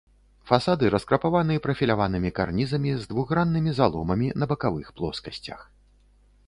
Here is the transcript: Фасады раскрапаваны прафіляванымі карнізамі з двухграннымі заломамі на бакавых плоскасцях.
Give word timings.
Фасады 0.51 0.85
раскрапаваны 0.93 1.57
прафіляванымі 1.65 2.31
карнізамі 2.39 2.95
з 3.03 3.07
двухграннымі 3.13 3.71
заломамі 3.83 4.27
на 4.45 4.51
бакавых 4.55 4.87
плоскасцях. 5.01 5.59